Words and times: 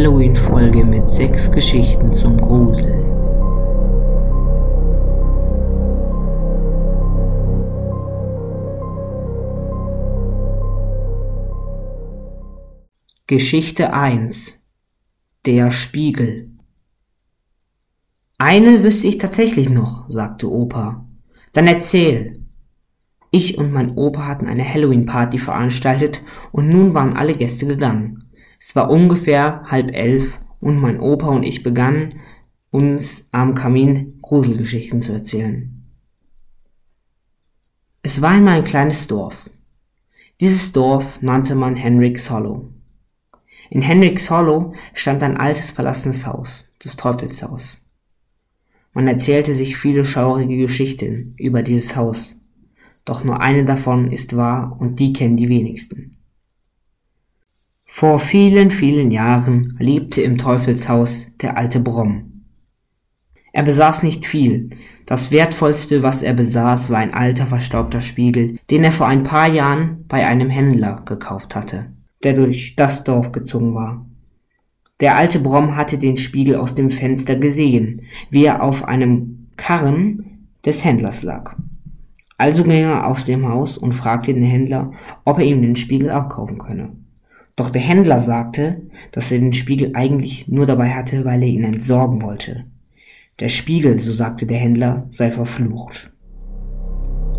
Halloween-Folge 0.00 0.82
mit 0.82 1.10
sechs 1.10 1.52
Geschichten 1.52 2.14
zum 2.14 2.38
Gruseln. 2.38 3.04
Geschichte 13.26 13.92
1 13.92 14.54
Der 15.44 15.70
Spiegel 15.70 16.52
Eine 18.38 18.82
wüsste 18.82 19.06
ich 19.06 19.18
tatsächlich 19.18 19.68
noch, 19.68 20.08
sagte 20.08 20.50
Opa. 20.50 21.06
Dann 21.52 21.66
erzähl. 21.66 22.46
Ich 23.30 23.58
und 23.58 23.70
mein 23.70 23.98
Opa 23.98 24.26
hatten 24.26 24.46
eine 24.46 24.66
Halloween-Party 24.66 25.36
veranstaltet 25.36 26.22
und 26.52 26.70
nun 26.70 26.94
waren 26.94 27.18
alle 27.18 27.34
Gäste 27.36 27.66
gegangen. 27.66 28.29
Es 28.60 28.76
war 28.76 28.90
ungefähr 28.90 29.62
halb 29.66 29.90
elf 29.92 30.38
und 30.60 30.78
mein 30.78 31.00
Opa 31.00 31.28
und 31.28 31.42
ich 31.42 31.62
begannen, 31.62 32.20
uns 32.70 33.26
am 33.32 33.54
Kamin 33.54 34.18
Gruselgeschichten 34.20 35.00
zu 35.00 35.12
erzählen. 35.12 35.86
Es 38.02 38.20
war 38.20 38.30
einmal 38.30 38.58
ein 38.58 38.64
kleines 38.64 39.06
Dorf. 39.06 39.48
Dieses 40.40 40.72
Dorf 40.72 41.20
nannte 41.22 41.54
man 41.54 41.74
Henricks 41.74 42.30
Hollow. 42.30 42.68
In 43.70 43.82
Henricks 43.82 44.30
Hollow 44.30 44.74
stand 44.94 45.22
ein 45.22 45.36
altes 45.36 45.70
verlassenes 45.70 46.26
Haus, 46.26 46.70
das 46.80 46.96
Teufelshaus. 46.96 47.78
Man 48.92 49.06
erzählte 49.06 49.54
sich 49.54 49.76
viele 49.76 50.04
schaurige 50.04 50.58
Geschichten 50.58 51.34
über 51.38 51.62
dieses 51.62 51.96
Haus, 51.96 52.36
doch 53.04 53.24
nur 53.24 53.40
eine 53.40 53.64
davon 53.64 54.12
ist 54.12 54.36
wahr 54.36 54.76
und 54.78 55.00
die 55.00 55.12
kennen 55.12 55.36
die 55.36 55.48
wenigsten. 55.48 56.10
Vor 57.92 58.20
vielen, 58.20 58.70
vielen 58.70 59.10
Jahren 59.10 59.76
lebte 59.80 60.22
im 60.22 60.38
Teufelshaus 60.38 61.26
der 61.42 61.58
alte 61.58 61.80
Bromm. 61.80 62.44
Er 63.52 63.64
besaß 63.64 64.04
nicht 64.04 64.24
viel. 64.24 64.70
Das 65.06 65.32
wertvollste, 65.32 66.04
was 66.04 66.22
er 66.22 66.32
besaß, 66.32 66.90
war 66.90 66.98
ein 66.98 67.12
alter 67.12 67.46
verstaubter 67.46 68.00
Spiegel, 68.00 68.58
den 68.70 68.84
er 68.84 68.92
vor 68.92 69.08
ein 69.08 69.24
paar 69.24 69.48
Jahren 69.48 70.04
bei 70.06 70.24
einem 70.24 70.50
Händler 70.50 71.02
gekauft 71.04 71.56
hatte, 71.56 71.90
der 72.22 72.34
durch 72.34 72.76
das 72.76 73.02
Dorf 73.02 73.32
gezogen 73.32 73.74
war. 73.74 74.06
Der 75.00 75.16
alte 75.16 75.40
Bromm 75.40 75.76
hatte 75.76 75.98
den 75.98 76.16
Spiegel 76.16 76.56
aus 76.56 76.74
dem 76.74 76.92
Fenster 76.92 77.34
gesehen, 77.34 78.02
wie 78.30 78.44
er 78.44 78.62
auf 78.62 78.84
einem 78.84 79.48
Karren 79.56 80.46
des 80.64 80.84
Händlers 80.84 81.24
lag. 81.24 81.56
Also 82.38 82.62
ging 82.62 82.84
er 82.84 83.08
aus 83.08 83.24
dem 83.24 83.48
Haus 83.48 83.76
und 83.76 83.92
fragte 83.92 84.32
den 84.32 84.44
Händler, 84.44 84.92
ob 85.24 85.40
er 85.40 85.44
ihm 85.44 85.60
den 85.60 85.76
Spiegel 85.76 86.08
abkaufen 86.10 86.56
könne. 86.56 86.99
Doch 87.60 87.68
der 87.68 87.82
Händler 87.82 88.18
sagte, 88.18 88.80
dass 89.12 89.30
er 89.30 89.38
den 89.38 89.52
Spiegel 89.52 89.90
eigentlich 89.92 90.48
nur 90.48 90.64
dabei 90.64 90.88
hatte, 90.88 91.26
weil 91.26 91.42
er 91.42 91.48
ihn 91.50 91.62
entsorgen 91.62 92.22
wollte. 92.22 92.64
Der 93.38 93.50
Spiegel, 93.50 93.98
so 93.98 94.14
sagte 94.14 94.46
der 94.46 94.56
Händler, 94.56 95.06
sei 95.10 95.30
verflucht. 95.30 96.10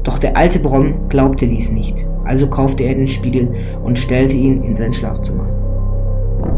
Doch 0.03 0.19
der 0.19 0.37
alte 0.37 0.59
Bronn 0.59 1.09
glaubte 1.09 1.47
dies 1.47 1.71
nicht, 1.71 2.05
also 2.23 2.45
kaufte 2.45 2.83
er 2.83 2.93
den 2.93 3.07
Spiegel 3.07 3.51
und 3.83 3.97
stellte 3.97 4.35
ihn 4.35 4.61
in 4.61 4.75
sein 4.75 4.93
Schlafzimmer. 4.93 5.47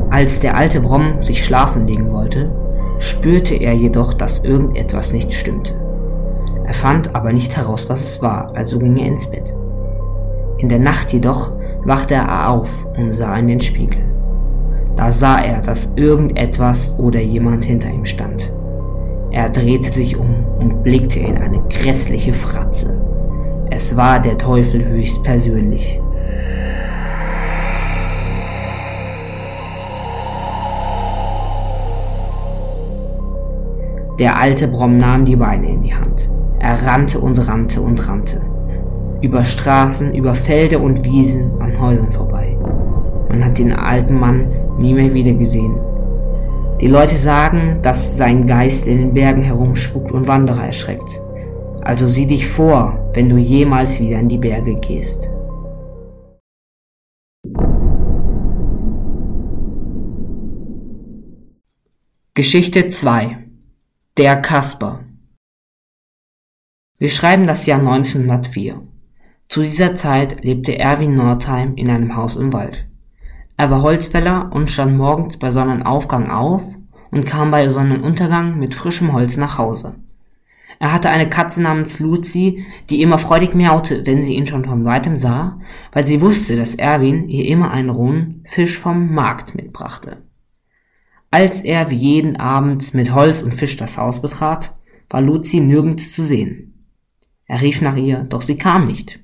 Als 0.10 0.42
der 0.42 0.58
alte 0.58 0.82
Brom 0.82 1.24
sich 1.24 1.42
schlafen 1.46 1.88
legen 1.88 2.12
wollte, 2.12 2.54
spürte 3.00 3.56
er 3.56 3.72
jedoch, 3.72 4.14
dass 4.14 4.44
irgendetwas 4.44 5.14
nicht 5.14 5.34
stimmte. 5.34 5.74
Er 6.66 6.74
fand 6.74 7.16
aber 7.16 7.32
nicht 7.32 7.56
heraus, 7.56 7.90
was 7.90 8.04
es 8.04 8.22
war, 8.22 8.54
also 8.58 8.78
ging 8.78 8.98
er 8.98 9.08
ins 9.08 9.26
Bett. 9.26 9.56
In 10.58 10.68
der 10.68 10.80
Nacht 10.80 11.14
jedoch 11.14 11.54
wachte 11.86 12.16
er 12.16 12.50
auf 12.50 12.86
und 12.98 13.14
sah 13.14 13.38
in 13.38 13.48
den 13.48 13.62
Spiegel. 13.62 14.04
Da 14.96 15.12
sah 15.12 15.40
er, 15.40 15.62
dass 15.62 15.92
irgendetwas 15.96 16.94
oder 16.98 17.20
jemand 17.20 17.66
hinter 17.66 17.90
ihm 17.90 18.06
stand. 18.06 18.52
Er 19.32 19.50
drehte 19.50 19.92
sich 19.92 20.18
um 20.18 20.46
und 20.60 20.84
blickte 20.84 21.20
in 21.20 21.38
eine 21.38 21.62
grässliche 21.70 22.34
Fratze. 22.34 23.02
Es 23.72 23.98
war 23.98 24.20
der 24.20 24.38
Teufel 24.38 24.86
höchstpersönlich. 24.86 26.00
Der 34.20 34.40
alte 34.40 34.68
Brom 34.68 34.98
nahm 34.98 35.26
die 35.26 35.36
Beine 35.36 35.72
in 35.72 35.82
die 35.82 35.96
Hand. 35.96 36.30
Er 36.60 36.86
rannte 36.86 37.20
und 37.20 37.48
rannte 37.48 37.82
und 37.82 38.08
rannte 38.08 38.53
über 39.24 39.46
Straßen, 39.46 40.14
über 40.14 40.36
Felder 40.36 40.82
und 40.82 41.06
Wiesen 41.06 41.60
an 41.62 41.80
Häusern 41.80 42.12
vorbei. 42.12 42.58
Man 43.30 43.44
hat 43.44 43.58
den 43.58 43.72
alten 43.72 44.20
Mann 44.20 44.52
nie 44.78 44.94
mehr 44.94 45.14
wiedergesehen. 45.14 45.80
Die 46.82 46.88
Leute 46.88 47.16
sagen, 47.16 47.80
dass 47.82 48.18
sein 48.18 48.46
Geist 48.46 48.86
in 48.86 48.98
den 48.98 49.14
Bergen 49.14 49.42
herumspukt 49.42 50.12
und 50.12 50.28
Wanderer 50.28 50.66
erschreckt. 50.66 51.22
Also 51.82 52.10
sieh 52.10 52.26
dich 52.26 52.46
vor, 52.46 53.12
wenn 53.14 53.30
du 53.30 53.38
jemals 53.38 54.00
wieder 54.02 54.20
in 54.20 54.28
die 54.28 54.38
Berge 54.38 54.76
gehst. 54.76 55.30
Geschichte 62.34 62.90
2 62.90 63.38
Der 64.18 64.42
Kasper 64.42 65.06
Wir 67.00 67.10
schreiben 67.10 67.48
das 67.48 67.66
Jahr 67.66 67.80
1904. 67.80 68.93
Zu 69.54 69.62
dieser 69.62 69.96
Zeit 69.96 70.44
lebte 70.44 70.80
Erwin 70.80 71.14
Nordheim 71.14 71.76
in 71.76 71.88
einem 71.88 72.16
Haus 72.16 72.38
im 72.38 72.54
Wald. 72.54 72.88
Er 73.56 73.70
war 73.70 73.84
Holzfäller 73.84 74.50
und 74.52 74.72
stand 74.72 74.98
morgens 74.98 75.38
bei 75.38 75.52
Sonnenaufgang 75.52 76.32
auf 76.32 76.64
und 77.12 77.28
kam 77.28 77.52
bei 77.52 77.70
Sonnenuntergang 77.70 78.58
mit 78.58 78.74
frischem 78.74 79.14
Holz 79.14 79.38
nach 79.38 79.60
Hause. 79.60 79.94
Er 80.80 80.92
hatte 80.92 81.12
eine 81.12 81.30
Katze 81.30 81.62
namens 81.62 82.00
Luzi, 82.00 82.66
die 82.90 83.04
immer 83.04 83.20
freudig 83.20 83.54
miaute, 83.54 84.04
wenn 84.08 84.24
sie 84.24 84.34
ihn 84.34 84.48
schon 84.48 84.66
von 84.66 84.86
weitem 84.86 85.18
sah, 85.18 85.60
weil 85.92 86.08
sie 86.08 86.20
wusste, 86.20 86.56
dass 86.56 86.74
Erwin 86.74 87.30
ihr 87.30 87.46
immer 87.46 87.70
einen 87.70 87.92
rohen 87.92 88.42
Fisch 88.48 88.80
vom 88.80 89.14
Markt 89.14 89.54
mitbrachte. 89.54 90.24
Als 91.30 91.62
er 91.62 91.92
wie 91.92 91.98
jeden 91.98 92.38
Abend 92.38 92.96
mit 92.96 93.14
Holz 93.14 93.44
und 93.44 93.54
Fisch 93.54 93.78
das 93.78 94.00
Haus 94.00 94.20
betrat, 94.20 94.76
war 95.12 95.22
Luzi 95.22 95.60
nirgends 95.60 96.12
zu 96.12 96.24
sehen. 96.24 96.88
Er 97.46 97.62
rief 97.62 97.82
nach 97.82 97.98
ihr, 97.98 98.24
doch 98.24 98.42
sie 98.42 98.58
kam 98.58 98.88
nicht. 98.88 99.23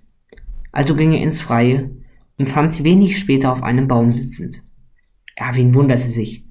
Also 0.72 0.96
ging 0.96 1.12
er 1.12 1.22
ins 1.22 1.42
Freie 1.42 1.92
und 2.38 2.50
fand 2.50 2.74
sie 2.74 2.84
wenig 2.84 3.18
später 3.18 3.52
auf 3.52 3.64
einem 3.64 3.88
Baum 3.88 4.14
sitzend. 4.14 4.64
Erwin 5.36 5.74
wunderte 5.74 6.08
sich. 6.08 6.46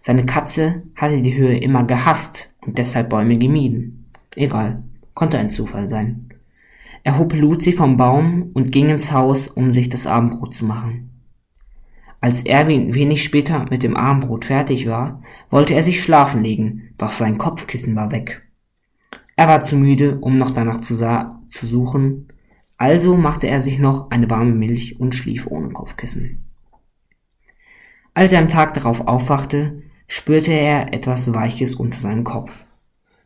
Seine 0.00 0.24
Katze 0.24 0.82
hatte 0.96 1.20
die 1.22 1.36
Höhe 1.36 1.58
immer 1.58 1.84
gehasst 1.84 2.52
und 2.60 2.78
deshalb 2.78 3.10
Bäume 3.10 3.38
gemieden. 3.38 4.10
Egal, 4.34 4.82
konnte 5.14 5.38
ein 5.38 5.50
Zufall 5.50 5.88
sein. 5.88 6.28
Er 7.02 7.18
hob 7.18 7.32
Luzi 7.34 7.72
vom 7.72 7.96
Baum 7.96 8.50
und 8.52 8.72
ging 8.72 8.88
ins 8.88 9.12
Haus, 9.12 9.48
um 9.48 9.72
sich 9.72 9.88
das 9.88 10.06
Abendbrot 10.06 10.54
zu 10.54 10.64
machen. 10.64 11.10
Als 12.22 12.42
Erwin 12.42 12.94
wenig 12.94 13.24
später 13.24 13.66
mit 13.70 13.82
dem 13.82 13.96
Abendbrot 13.96 14.44
fertig 14.44 14.86
war, 14.86 15.22
wollte 15.48 15.74
er 15.74 15.82
sich 15.82 16.02
schlafen 16.02 16.42
legen, 16.42 16.94
doch 16.98 17.12
sein 17.12 17.38
Kopfkissen 17.38 17.96
war 17.96 18.12
weg. 18.12 18.42
Er 19.36 19.48
war 19.48 19.64
zu 19.64 19.76
müde, 19.78 20.18
um 20.20 20.36
noch 20.36 20.50
danach 20.50 20.82
zu, 20.82 20.96
zu 20.96 21.66
suchen, 21.66 22.28
also 22.80 23.18
machte 23.18 23.46
er 23.46 23.60
sich 23.60 23.78
noch 23.78 24.10
eine 24.10 24.30
warme 24.30 24.54
Milch 24.54 24.98
und 24.98 25.14
schlief 25.14 25.46
ohne 25.46 25.68
Kopfkissen. 25.68 26.46
Als 28.14 28.32
er 28.32 28.40
am 28.40 28.48
Tag 28.48 28.72
darauf 28.72 29.06
aufwachte, 29.06 29.82
spürte 30.08 30.52
er 30.52 30.94
etwas 30.94 31.34
Weiches 31.34 31.74
unter 31.74 32.00
seinem 32.00 32.24
Kopf. 32.24 32.64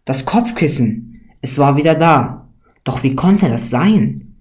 Das 0.04 0.26
Kopfkissen! 0.26 1.30
Es 1.40 1.56
war 1.58 1.76
wieder 1.76 1.94
da. 1.94 2.48
Doch 2.82 3.04
wie 3.04 3.14
konnte 3.14 3.48
das 3.48 3.70
sein? 3.70 4.34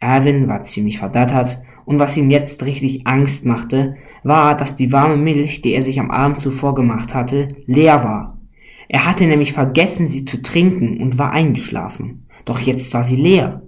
Erwin 0.00 0.48
war 0.48 0.64
ziemlich 0.64 0.98
verdattert, 0.98 1.60
und 1.84 2.00
was 2.00 2.16
ihm 2.16 2.28
jetzt 2.28 2.64
richtig 2.64 3.06
Angst 3.06 3.44
machte, 3.44 3.96
war, 4.24 4.56
dass 4.56 4.74
die 4.74 4.90
warme 4.90 5.16
Milch, 5.16 5.62
die 5.62 5.72
er 5.72 5.82
sich 5.82 6.00
am 6.00 6.10
Abend 6.10 6.40
zuvor 6.40 6.74
gemacht 6.74 7.14
hatte, 7.14 7.48
leer 7.66 8.02
war. 8.02 8.40
Er 8.88 9.06
hatte 9.06 9.26
nämlich 9.26 9.52
vergessen, 9.52 10.08
sie 10.08 10.24
zu 10.24 10.42
trinken 10.42 11.00
und 11.00 11.16
war 11.16 11.30
eingeschlafen. 11.30 12.26
Doch 12.44 12.58
jetzt 12.58 12.92
war 12.92 13.04
sie 13.04 13.16
leer. 13.16 13.62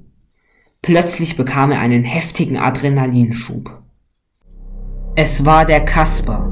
Plötzlich 0.83 1.37
bekam 1.37 1.73
er 1.73 1.81
einen 1.81 2.05
heftigen 2.05 2.57
Adrenalinschub. 2.57 3.71
Es 5.15 5.45
war 5.45 5.67
der 5.67 5.81
Kasper. 5.81 6.49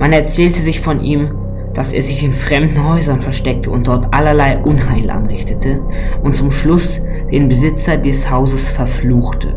Man 0.00 0.12
erzählte 0.12 0.60
sich 0.60 0.80
von 0.80 1.00
ihm, 1.00 1.30
dass 1.72 1.92
er 1.92 2.02
sich 2.02 2.24
in 2.24 2.32
fremden 2.32 2.88
Häusern 2.88 3.20
versteckte 3.20 3.70
und 3.70 3.86
dort 3.86 4.12
allerlei 4.12 4.58
Unheil 4.58 5.08
anrichtete 5.10 5.80
und 6.24 6.34
zum 6.34 6.50
Schluss 6.50 7.00
den 7.30 7.46
Besitzer 7.46 7.96
des 7.96 8.28
Hauses 8.28 8.70
verfluchte. 8.70 9.54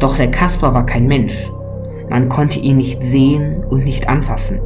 Doch 0.00 0.16
der 0.16 0.32
Kasper 0.32 0.74
war 0.74 0.84
kein 0.84 1.06
Mensch. 1.06 1.52
Man 2.10 2.28
konnte 2.28 2.58
ihn 2.58 2.78
nicht 2.78 3.04
sehen 3.04 3.62
und 3.62 3.84
nicht 3.84 4.08
anfassen. 4.08 4.60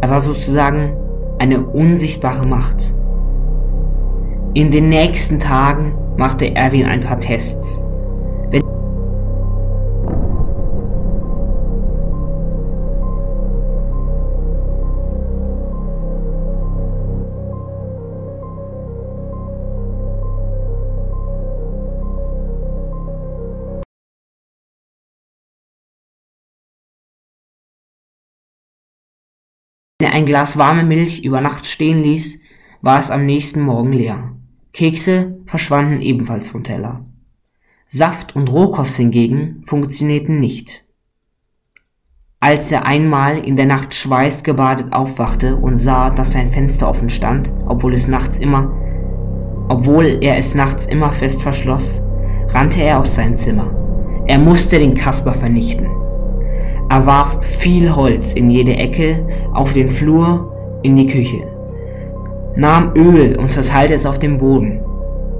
Er 0.00 0.10
war 0.10 0.20
sozusagen 0.20 0.96
eine 1.40 1.60
unsichtbare 1.60 2.46
Macht. 2.46 2.94
In 4.54 4.70
den 4.70 4.88
nächsten 4.88 5.40
Tagen 5.40 5.94
machte 6.16 6.54
Erwin 6.54 6.86
ein 6.86 7.00
paar 7.00 7.20
Tests. 7.20 7.82
Wenn 30.02 30.08
er 30.08 30.14
ein 30.14 30.26
Glas 30.26 30.58
warme 30.58 30.82
Milch 30.82 31.22
über 31.22 31.40
Nacht 31.40 31.64
stehen 31.68 32.02
ließ, 32.02 32.40
war 32.80 32.98
es 32.98 33.12
am 33.12 33.24
nächsten 33.24 33.60
Morgen 33.60 33.92
leer. 33.92 34.34
Kekse 34.72 35.38
verschwanden 35.44 36.00
ebenfalls 36.00 36.48
vom 36.48 36.64
Teller. 36.64 37.04
Saft 37.88 38.34
und 38.34 38.50
Rohkost 38.50 38.96
hingegen 38.96 39.62
funktionierten 39.66 40.40
nicht. 40.40 40.84
Als 42.40 42.72
er 42.72 42.86
einmal 42.86 43.38
in 43.38 43.56
der 43.56 43.66
Nacht 43.66 43.94
schweißgebadet 43.94 44.94
aufwachte 44.94 45.56
und 45.56 45.76
sah, 45.76 46.08
dass 46.08 46.32
sein 46.32 46.48
Fenster 46.48 46.88
offen 46.88 47.10
stand, 47.10 47.52
obwohl 47.66 47.92
es 47.92 48.08
nachts 48.08 48.38
immer, 48.38 48.72
obwohl 49.68 50.18
er 50.22 50.38
es 50.38 50.54
nachts 50.54 50.86
immer 50.86 51.12
fest 51.12 51.42
verschloss, 51.42 52.02
rannte 52.48 52.82
er 52.82 52.98
aus 52.98 53.14
seinem 53.14 53.36
Zimmer. 53.36 54.22
Er 54.26 54.38
musste 54.38 54.78
den 54.78 54.94
Kasper 54.94 55.34
vernichten. 55.34 55.86
Er 56.88 57.04
warf 57.04 57.44
viel 57.44 57.94
Holz 57.94 58.32
in 58.32 58.48
jede 58.48 58.74
Ecke, 58.74 59.50
auf 59.52 59.74
den 59.74 59.90
Flur, 59.90 60.80
in 60.82 60.96
die 60.96 61.06
Küche, 61.06 61.46
nahm 62.56 62.92
Öl 62.94 63.36
und 63.38 63.52
zerteilte 63.52 63.94
es 63.94 64.06
auf 64.06 64.18
dem 64.18 64.38
Boden. 64.38 64.80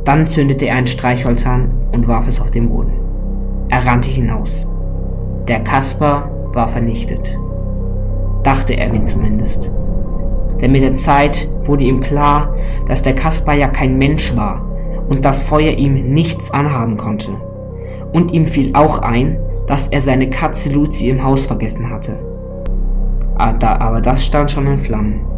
Dann 0.05 0.27
zündete 0.27 0.67
er 0.67 0.77
ein 0.77 0.87
Streichholz 0.87 1.47
an 1.47 1.71
und 1.93 2.09
warf 2.09 2.27
es 2.27 2.41
auf 2.41 2.51
den 2.51 2.69
Boden. 2.69 2.93
Er 3.69 3.87
rannte 3.87 4.11
hinaus. 4.11 4.67
Der 5.49 5.61
Kasper 5.61 6.31
war 6.53 6.69
vernichtet. 6.69 7.37
Dachte 8.43 8.77
Erwin 8.77 9.05
zumindest. 9.05 9.71
Denn 10.61 10.73
mit 10.73 10.83
der 10.83 10.95
Zeit 10.97 11.49
wurde 11.65 11.85
ihm 11.85 12.01
klar, 12.01 12.55
dass 12.87 13.03
der 13.03 13.15
Kasper 13.15 13.55
ja 13.55 13.69
kein 13.69 13.99
Mensch 13.99 14.37
war 14.37 14.65
und 15.09 15.25
das 15.25 15.43
Feuer 15.43 15.73
ihm 15.73 16.13
nichts 16.13 16.51
anhaben 16.51 16.97
konnte. 16.97 17.33
Und 18.13 18.33
ihm 18.33 18.47
fiel 18.47 18.71
auch 18.75 18.99
ein, 19.01 19.39
dass 19.67 19.89
er 19.89 20.01
seine 20.01 20.29
Katze 20.29 20.71
Luzi 20.71 21.09
im 21.09 21.23
Haus 21.23 21.47
vergessen 21.47 21.91
hatte. 21.91 22.19
Ah, 23.37 23.55
aber 23.61 24.01
das 24.01 24.25
stand 24.25 24.51
schon 24.51 24.67
in 24.67 24.79
Flammen. 24.79 25.32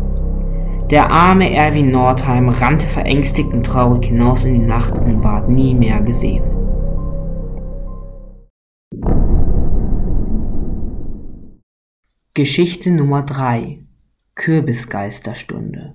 Der 0.91 1.11
arme 1.11 1.51
Erwin 1.51 1.91
Nordheim 1.91 2.51
rannte 2.51 2.87
verängstigt 2.87 3.49
und 3.55 3.65
traurig 3.65 4.09
hinaus 4.09 4.45
in 4.45 4.53
die 4.53 4.67
Nacht 4.67 4.99
und 4.99 5.25
ward 5.25 5.49
nie 5.49 5.75
mehr 5.75 6.03
gesehen. 6.03 6.45
Geschichte 12.35 12.91
Nummer 12.91 13.23
3 13.23 13.79
Kürbisgeisterstunde 14.35 15.95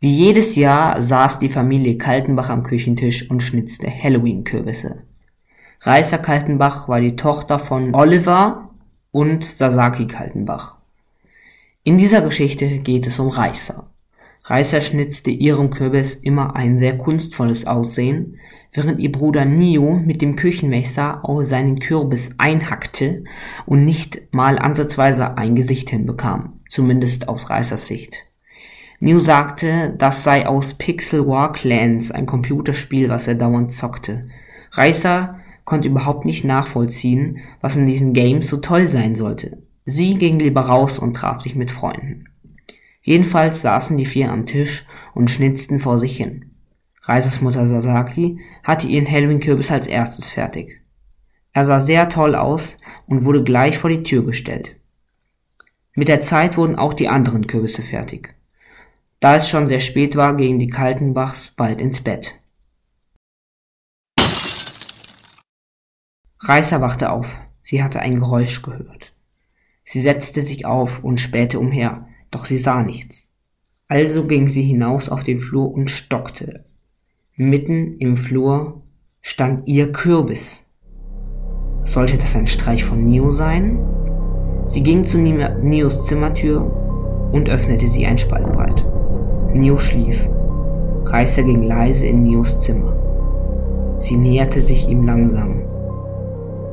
Wie 0.00 0.10
jedes 0.10 0.56
Jahr 0.56 1.00
saß 1.00 1.38
die 1.38 1.50
Familie 1.50 1.98
Kaltenbach 1.98 2.50
am 2.50 2.64
Küchentisch 2.64 3.30
und 3.30 3.40
schnitzte 3.40 3.86
Halloween-Kürbisse. 3.88 5.04
Reißer 5.82 6.18
Kaltenbach 6.18 6.88
war 6.88 7.00
die 7.00 7.14
Tochter 7.14 7.60
von 7.60 7.94
Oliver 7.94 8.70
und 9.12 9.44
Sasaki 9.44 10.08
Kaltenbach. 10.08 10.81
In 11.84 11.98
dieser 11.98 12.22
Geschichte 12.22 12.78
geht 12.78 13.08
es 13.08 13.18
um 13.18 13.28
Reißer. 13.28 13.90
Reißer 14.44 14.82
schnitzte 14.82 15.32
ihrem 15.32 15.70
Kürbis 15.70 16.14
immer 16.14 16.54
ein 16.54 16.78
sehr 16.78 16.96
kunstvolles 16.96 17.66
Aussehen, 17.66 18.38
während 18.72 19.00
ihr 19.00 19.10
Bruder 19.10 19.44
Nio 19.44 19.94
mit 19.94 20.22
dem 20.22 20.36
Küchenmesser 20.36 21.28
auf 21.28 21.42
seinen 21.42 21.80
Kürbis 21.80 22.30
einhackte 22.38 23.24
und 23.66 23.84
nicht 23.84 24.32
mal 24.32 24.60
ansatzweise 24.60 25.36
ein 25.36 25.56
Gesicht 25.56 25.90
hinbekam, 25.90 26.60
zumindest 26.68 27.26
aus 27.26 27.50
Reißers 27.50 27.84
Sicht. 27.84 28.16
Neo 29.00 29.18
sagte, 29.18 29.92
das 29.98 30.22
sei 30.22 30.46
aus 30.46 30.74
Pixel 30.74 31.26
War 31.26 31.52
Clans, 31.52 32.12
ein 32.12 32.26
Computerspiel, 32.26 33.08
was 33.08 33.26
er 33.26 33.34
dauernd 33.34 33.72
zockte. 33.72 34.28
Reißer 34.70 35.40
konnte 35.64 35.88
überhaupt 35.88 36.26
nicht 36.26 36.44
nachvollziehen, 36.44 37.38
was 37.60 37.74
in 37.74 37.86
diesen 37.86 38.12
Games 38.12 38.46
so 38.46 38.58
toll 38.58 38.86
sein 38.86 39.16
sollte. 39.16 39.58
Sie 39.84 40.16
ging 40.16 40.38
lieber 40.38 40.62
raus 40.62 40.98
und 40.98 41.14
traf 41.14 41.40
sich 41.40 41.54
mit 41.54 41.70
Freunden. 41.70 42.28
Jedenfalls 43.02 43.62
saßen 43.62 43.96
die 43.96 44.06
vier 44.06 44.30
am 44.30 44.46
Tisch 44.46 44.86
und 45.14 45.30
schnitzten 45.30 45.80
vor 45.80 45.98
sich 45.98 46.16
hin. 46.16 46.52
Reisers 47.02 47.40
Mutter 47.40 47.66
Sasaki 47.66 48.40
hatte 48.62 48.86
ihren 48.86 49.10
Halloween-Kürbis 49.10 49.72
als 49.72 49.88
erstes 49.88 50.28
fertig. 50.28 50.82
Er 51.52 51.64
sah 51.64 51.80
sehr 51.80 52.08
toll 52.08 52.36
aus 52.36 52.76
und 53.06 53.24
wurde 53.24 53.42
gleich 53.42 53.76
vor 53.76 53.90
die 53.90 54.04
Tür 54.04 54.24
gestellt. 54.24 54.76
Mit 55.94 56.08
der 56.08 56.20
Zeit 56.20 56.56
wurden 56.56 56.76
auch 56.76 56.94
die 56.94 57.08
anderen 57.08 57.46
Kürbisse 57.46 57.82
fertig. 57.82 58.34
Da 59.20 59.36
es 59.36 59.48
schon 59.48 59.68
sehr 59.68 59.80
spät 59.80 60.16
war, 60.16 60.36
gingen 60.36 60.58
die 60.58 60.68
Kaltenbachs 60.68 61.50
bald 61.50 61.80
ins 61.80 62.00
Bett. 62.00 62.34
Reißer 66.40 66.80
wachte 66.80 67.10
auf. 67.10 67.38
Sie 67.62 67.82
hatte 67.82 68.00
ein 68.00 68.16
Geräusch 68.16 68.62
gehört. 68.62 69.12
Sie 69.84 70.00
setzte 70.00 70.42
sich 70.42 70.66
auf 70.66 71.04
und 71.04 71.20
spähte 71.20 71.58
umher, 71.58 72.06
doch 72.30 72.46
sie 72.46 72.58
sah 72.58 72.82
nichts. 72.82 73.26
Also 73.88 74.24
ging 74.26 74.48
sie 74.48 74.62
hinaus 74.62 75.08
auf 75.08 75.22
den 75.22 75.40
Flur 75.40 75.70
und 75.72 75.90
stockte. 75.90 76.64
Mitten 77.36 77.98
im 77.98 78.16
Flur 78.16 78.82
stand 79.20 79.64
ihr 79.66 79.92
Kürbis. 79.92 80.62
Sollte 81.84 82.16
das 82.16 82.36
ein 82.36 82.46
Streich 82.46 82.84
von 82.84 83.04
Neo 83.04 83.30
sein? 83.30 83.78
Sie 84.66 84.82
ging 84.82 85.04
zu 85.04 85.18
Neos 85.18 86.06
Zimmertür 86.06 87.30
und 87.32 87.50
öffnete 87.50 87.88
sie 87.88 88.06
ein 88.06 88.18
Spalt 88.18 88.50
breit. 88.52 88.84
Neo 89.52 89.76
schlief. 89.76 90.28
Reißer 91.04 91.42
ging 91.42 91.62
leise 91.62 92.06
in 92.06 92.22
Neos 92.22 92.60
Zimmer. 92.60 92.96
Sie 94.00 94.16
näherte 94.16 94.62
sich 94.62 94.88
ihm 94.88 95.04
langsam. 95.04 95.62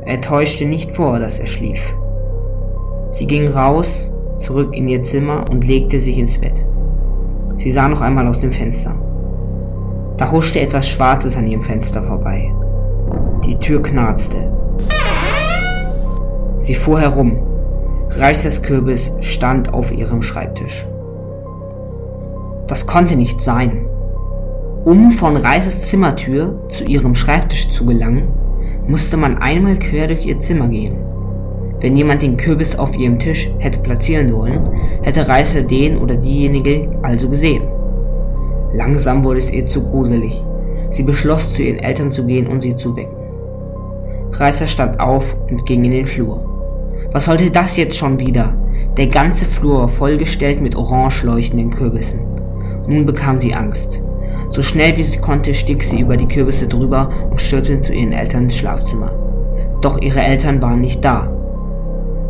Er 0.05 0.21
täuschte 0.21 0.65
nicht 0.65 0.91
vor, 0.91 1.19
dass 1.19 1.39
er 1.39 1.47
schlief. 1.47 1.93
Sie 3.11 3.27
ging 3.27 3.47
raus, 3.47 4.13
zurück 4.37 4.75
in 4.75 4.87
ihr 4.87 5.03
Zimmer 5.03 5.45
und 5.49 5.65
legte 5.65 5.99
sich 5.99 6.17
ins 6.17 6.37
Bett. 6.37 6.65
Sie 7.57 7.71
sah 7.71 7.87
noch 7.87 8.01
einmal 8.01 8.27
aus 8.27 8.39
dem 8.39 8.51
Fenster. 8.51 8.95
Da 10.17 10.31
huschte 10.31 10.59
etwas 10.59 10.87
Schwarzes 10.87 11.35
an 11.35 11.47
ihrem 11.47 11.61
Fenster 11.61 12.03
vorbei. 12.03 12.53
Die 13.45 13.55
Tür 13.57 13.81
knarzte. 13.81 14.51
Sie 16.59 16.75
fuhr 16.75 16.99
herum. 17.01 17.37
Reißers 18.11 18.61
Kürbis 18.61 19.13
stand 19.21 19.73
auf 19.73 19.91
ihrem 19.91 20.21
Schreibtisch. 20.21 20.85
Das 22.67 22.85
konnte 22.85 23.15
nicht 23.15 23.41
sein. 23.41 23.85
Um 24.85 25.11
von 25.11 25.35
Reißers 25.35 25.87
Zimmertür 25.87 26.59
zu 26.69 26.83
ihrem 26.83 27.15
Schreibtisch 27.15 27.69
zu 27.69 27.85
gelangen, 27.85 28.29
musste 28.87 29.17
man 29.17 29.37
einmal 29.37 29.77
quer 29.77 30.07
durch 30.07 30.25
ihr 30.25 30.39
Zimmer 30.39 30.67
gehen. 30.67 31.08
Wenn 31.81 31.95
jemand 31.95 32.21
den 32.21 32.35
Kürbis 32.35 32.77
auf 32.77 32.97
ihrem 32.97 33.19
Tisch 33.19 33.49
hätte 33.59 33.79
platzieren 33.79 34.33
wollen, 34.33 34.61
hätte 35.01 35.27
Reißer 35.27 35.61
den 35.61 35.97
oder 35.97 36.15
diejenige 36.15 36.89
also 37.01 37.29
gesehen. 37.29 37.63
Langsam 38.73 39.23
wurde 39.23 39.39
es 39.39 39.51
ihr 39.51 39.65
zu 39.65 39.81
gruselig. 39.81 40.43
Sie 40.91 41.03
beschloss, 41.03 41.53
zu 41.53 41.63
ihren 41.63 41.79
Eltern 41.79 42.11
zu 42.11 42.25
gehen 42.25 42.47
und 42.47 42.61
sie 42.61 42.75
zu 42.75 42.95
wecken. 42.95 43.15
Reißer 44.33 44.67
stand 44.67 44.99
auf 44.99 45.37
und 45.49 45.65
ging 45.65 45.85
in 45.85 45.91
den 45.91 46.05
Flur. 46.05 46.43
Was 47.11 47.25
sollte 47.25 47.49
das 47.49 47.77
jetzt 47.77 47.97
schon 47.97 48.19
wieder? 48.19 48.53
Der 48.97 49.07
ganze 49.07 49.45
Flur 49.45 49.79
war 49.79 49.87
vollgestellt 49.87 50.61
mit 50.61 50.75
orange 50.75 51.23
leuchtenden 51.23 51.71
Kürbissen. 51.71 52.19
Nun 52.87 53.05
bekam 53.05 53.39
sie 53.39 53.53
Angst. 53.53 54.01
So 54.49 54.61
schnell 54.61 54.97
wie 54.97 55.03
sie 55.03 55.19
konnte, 55.19 55.53
stieg 55.53 55.83
sie 55.83 56.01
über 56.01 56.17
die 56.17 56.27
Kürbisse 56.27 56.67
drüber 56.67 57.07
und 57.29 57.39
stürmte 57.39 57.81
zu 57.81 57.93
ihren 57.93 58.11
Eltern 58.11 58.45
ins 58.45 58.57
Schlafzimmer. 58.57 59.11
Doch 59.81 60.01
ihre 60.01 60.21
Eltern 60.21 60.61
waren 60.61 60.81
nicht 60.81 61.05
da. 61.05 61.29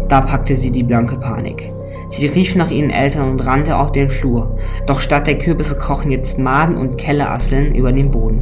Da 0.09 0.21
packte 0.21 0.55
sie 0.55 0.71
die 0.71 0.83
blanke 0.83 1.17
Panik. 1.17 1.71
Sie 2.09 2.25
rief 2.25 2.55
nach 2.55 2.71
ihren 2.71 2.89
Eltern 2.89 3.29
und 3.29 3.45
rannte 3.45 3.77
auf 3.77 3.91
den 3.91 4.09
Flur, 4.09 4.57
doch 4.87 4.99
statt 4.99 5.27
der 5.27 5.37
Kürbisse 5.37 5.77
krochen 5.77 6.09
jetzt 6.09 6.39
Maden 6.39 6.75
und 6.75 6.97
Kellerasseln 6.97 7.75
über 7.75 7.91
den 7.91 8.09
Boden. 8.09 8.41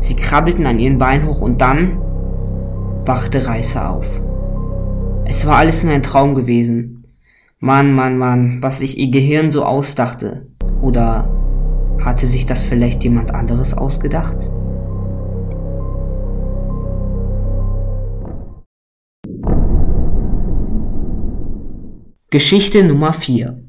Sie 0.00 0.14
krabbelten 0.14 0.66
an 0.66 0.78
ihren 0.78 0.98
Beinen 0.98 1.26
hoch 1.26 1.40
und 1.40 1.60
dann 1.62 1.98
wachte 3.06 3.46
Reißer 3.46 3.90
auf. 3.90 4.20
Es 5.24 5.46
war 5.46 5.56
alles 5.56 5.82
nur 5.82 5.94
ein 5.94 6.02
Traum 6.02 6.34
gewesen. 6.34 7.04
Mann, 7.58 7.92
Mann, 7.92 8.18
Mann, 8.18 8.58
was 8.60 8.80
sich 8.80 8.98
ihr 8.98 9.10
Gehirn 9.10 9.50
so 9.50 9.64
ausdachte. 9.64 10.46
Oder 10.82 11.28
hatte 12.04 12.26
sich 12.26 12.44
das 12.44 12.62
vielleicht 12.64 13.02
jemand 13.02 13.34
anderes 13.34 13.72
ausgedacht? 13.72 14.36
Geschichte 22.28 22.82
Nummer 22.82 23.12
4 23.12 23.62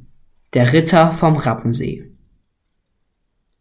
Der 0.55 0.73
Ritter 0.73 1.13
vom 1.13 1.37
Rappensee 1.37 2.09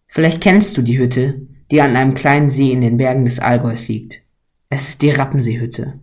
Vielleicht 0.06 0.40
kennst 0.40 0.74
du 0.78 0.80
die 0.80 0.98
Hütte, 0.98 1.42
die 1.70 1.82
an 1.82 1.94
einem 1.94 2.14
kleinen 2.14 2.48
See 2.48 2.72
in 2.72 2.80
den 2.80 2.96
Bergen 2.96 3.26
des 3.26 3.38
Allgäus 3.38 3.88
liegt. 3.88 4.22
Es 4.70 4.88
ist 4.88 5.02
die 5.02 5.10
Rappenseehütte. 5.10 6.00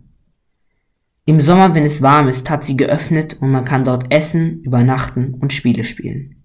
Im 1.26 1.40
Sommer, 1.40 1.74
wenn 1.74 1.84
es 1.84 2.02
warm 2.02 2.28
ist, 2.28 2.48
hat 2.48 2.64
sie 2.64 2.76
geöffnet 2.76 3.36
und 3.40 3.50
man 3.50 3.64
kann 3.64 3.82
dort 3.82 4.14
essen, 4.14 4.62
übernachten 4.62 5.34
und 5.40 5.52
Spiele 5.52 5.82
spielen. 5.82 6.44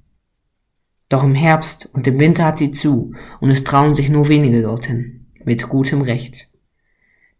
Doch 1.08 1.24
im 1.24 1.36
Herbst 1.36 1.88
und 1.94 2.08
im 2.08 2.20
Winter 2.20 2.46
hat 2.46 2.58
sie 2.58 2.72
zu 2.72 3.13
und 3.39 3.51
es 3.51 3.63
trauen 3.63 3.94
sich 3.94 4.10
nur 4.10 4.27
wenige 4.27 4.63
dorthin, 4.63 5.27
mit 5.46 5.70
gutem 5.70 6.01
Recht. 6.01 6.50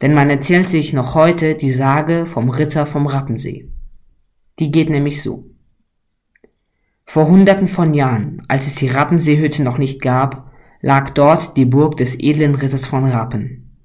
Denn 0.04 0.14
man 0.14 0.30
erzählt 0.30 0.70
sich 0.70 0.94
noch 0.94 1.16
heute 1.16 1.56
die 1.56 1.72
Sage 1.72 2.28
vom 2.28 2.50
Ritter 2.50 2.86
vom 2.86 3.08
Rappensee. 3.08 3.72
Die 4.60 4.72
geht 4.72 4.90
nämlich 4.90 5.22
so. 5.22 5.46
Vor 7.06 7.28
hunderten 7.28 7.68
von 7.68 7.94
Jahren, 7.94 8.44
als 8.48 8.68
es 8.68 8.76
die 8.76 8.88
Rappenseehütte 8.88 9.64
noch 9.64 9.78
nicht 9.78 10.02
gab, 10.02 10.52
lag 10.82 11.10
dort 11.12 11.58
die 11.58 11.66
Burg 11.66 11.98
des 11.98 12.20
edlen 12.20 12.56
Ritters 12.56 12.86
von 12.86 13.06
Rappen. 13.06 13.80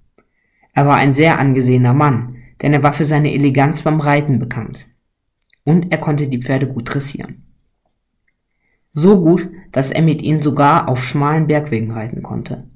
Er 0.72 0.86
war 0.86 0.96
ein 0.96 1.14
sehr 1.14 1.38
angesehener 1.38 1.94
Mann, 1.94 2.36
denn 2.60 2.72
er 2.72 2.82
war 2.82 2.92
für 2.92 3.04
seine 3.04 3.32
Eleganz 3.32 3.82
beim 3.82 4.00
Reiten 4.00 4.38
bekannt. 4.38 4.88
Und 5.62 5.92
er 5.92 5.98
konnte 5.98 6.28
die 6.28 6.42
Pferde 6.42 6.66
gut 6.66 6.92
dressieren. 6.92 7.44
So 8.92 9.20
gut, 9.20 9.48
dass 9.72 9.90
er 9.90 10.02
mit 10.02 10.22
ihnen 10.22 10.42
sogar 10.42 10.88
auf 10.88 11.02
schmalen 11.04 11.46
Bergwegen 11.46 11.92
reiten 11.92 12.22
konnte. 12.22 12.68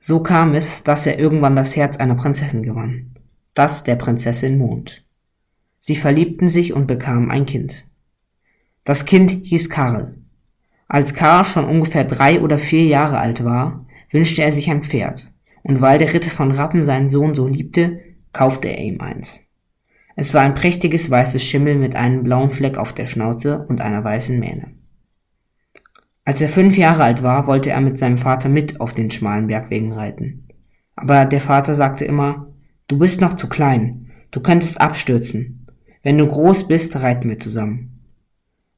So 0.00 0.20
kam 0.20 0.54
es, 0.54 0.82
dass 0.82 1.06
er 1.06 1.18
irgendwann 1.18 1.54
das 1.54 1.76
Herz 1.76 1.96
einer 1.96 2.14
Prinzessin 2.14 2.62
gewann, 2.62 3.14
das 3.54 3.84
der 3.84 3.96
Prinzessin 3.96 4.58
Mond. 4.58 5.01
Sie 5.84 5.96
verliebten 5.96 6.46
sich 6.46 6.74
und 6.74 6.86
bekamen 6.86 7.32
ein 7.32 7.44
Kind. 7.44 7.84
Das 8.84 9.04
Kind 9.04 9.32
hieß 9.32 9.68
Karl. 9.68 10.14
Als 10.86 11.12
Karl 11.12 11.44
schon 11.44 11.64
ungefähr 11.64 12.04
drei 12.04 12.40
oder 12.40 12.56
vier 12.56 12.84
Jahre 12.84 13.18
alt 13.18 13.44
war, 13.44 13.84
wünschte 14.12 14.42
er 14.42 14.52
sich 14.52 14.70
ein 14.70 14.84
Pferd, 14.84 15.32
und 15.64 15.80
weil 15.80 15.98
der 15.98 16.14
Ritter 16.14 16.30
von 16.30 16.52
Rappen 16.52 16.84
seinen 16.84 17.10
Sohn 17.10 17.34
so 17.34 17.48
liebte, 17.48 17.98
kaufte 18.32 18.68
er 18.68 18.78
ihm 18.78 19.00
eins. 19.00 19.40
Es 20.14 20.32
war 20.34 20.42
ein 20.42 20.54
prächtiges 20.54 21.10
weißes 21.10 21.42
Schimmel 21.42 21.74
mit 21.74 21.96
einem 21.96 22.22
blauen 22.22 22.52
Fleck 22.52 22.78
auf 22.78 22.92
der 22.92 23.06
Schnauze 23.06 23.66
und 23.66 23.80
einer 23.80 24.04
weißen 24.04 24.38
Mähne. 24.38 24.68
Als 26.24 26.40
er 26.40 26.48
fünf 26.48 26.76
Jahre 26.76 27.02
alt 27.02 27.24
war, 27.24 27.48
wollte 27.48 27.70
er 27.70 27.80
mit 27.80 27.98
seinem 27.98 28.18
Vater 28.18 28.48
mit 28.48 28.80
auf 28.80 28.94
den 28.94 29.10
schmalen 29.10 29.48
Bergwegen 29.48 29.90
reiten. 29.90 30.46
Aber 30.94 31.24
der 31.24 31.40
Vater 31.40 31.74
sagte 31.74 32.04
immer, 32.04 32.52
du 32.86 32.98
bist 32.98 33.20
noch 33.20 33.34
zu 33.34 33.48
klein, 33.48 34.12
du 34.30 34.38
könntest 34.40 34.80
abstürzen. 34.80 35.61
Wenn 36.02 36.18
du 36.18 36.26
groß 36.26 36.68
bist, 36.68 36.96
reiten 36.96 37.28
wir 37.28 37.38
zusammen. 37.38 38.00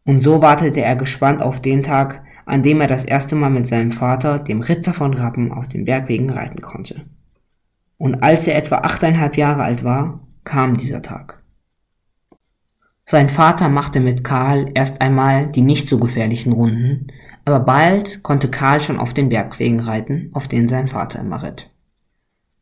Und 0.05 0.23
so 0.23 0.43
wartete 0.43 0.83
er 0.83 0.97
gespannt 0.97 1.43
auf 1.43 1.61
den 1.61 1.83
Tag, 1.83 2.23
an 2.47 2.63
dem 2.63 2.81
er 2.81 2.87
das 2.87 3.05
erste 3.05 3.37
Mal 3.37 3.51
mit 3.51 3.67
seinem 3.67 3.91
Vater, 3.91 4.39
dem 4.39 4.61
Ritter 4.61 4.93
von 4.93 5.15
Rappen, 5.15 5.51
auf 5.51 5.69
den 5.69 5.85
Bergwegen 5.85 6.31
reiten 6.31 6.61
konnte. 6.61 7.07
Und 7.97 8.23
als 8.23 8.47
er 8.47 8.57
etwa 8.57 8.79
achteinhalb 8.79 9.37
Jahre 9.37 9.63
alt 9.63 9.83
war, 9.83 10.21
kam 10.45 10.77
dieser 10.77 11.01
Tag. 11.01 11.43
Sein 13.07 13.29
Vater 13.29 13.69
machte 13.69 14.01
mit 14.01 14.25
Karl 14.25 14.71
erst 14.75 15.01
einmal 15.01 15.47
die 15.47 15.63
nicht 15.63 15.89
so 15.89 15.99
gefährlichen 15.99 16.53
Runden, 16.53 17.09
aber 17.45 17.61
bald 17.61 18.23
konnte 18.23 18.49
Karl 18.49 18.81
schon 18.81 18.99
auf 18.99 19.13
den 19.13 19.29
Bergwegen 19.29 19.81
reiten, 19.81 20.31
auf 20.33 20.49
denen 20.49 20.69
sein 20.69 20.89
Vater 20.89 21.21
immer 21.21 21.43
ritt. 21.43 21.71